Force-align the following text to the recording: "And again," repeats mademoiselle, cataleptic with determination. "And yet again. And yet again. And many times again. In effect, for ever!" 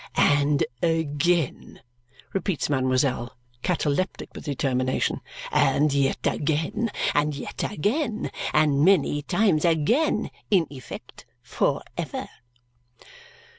"And 0.15 0.65
again," 0.81 1.83
repeats 2.33 2.71
mademoiselle, 2.71 3.37
cataleptic 3.61 4.29
with 4.33 4.45
determination. 4.45 5.21
"And 5.51 5.93
yet 5.93 6.25
again. 6.25 6.89
And 7.13 7.35
yet 7.35 7.63
again. 7.71 8.31
And 8.51 8.83
many 8.83 9.21
times 9.21 9.63
again. 9.63 10.31
In 10.49 10.65
effect, 10.71 11.27
for 11.43 11.83
ever!" 11.97 12.27